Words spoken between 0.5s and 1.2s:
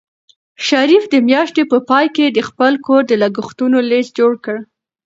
شریف د